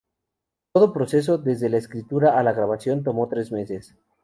[0.73, 3.95] Todo el proceso, desde la escritura a la grabación, tomó tres meses.